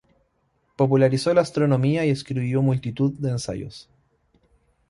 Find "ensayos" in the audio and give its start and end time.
3.29-3.87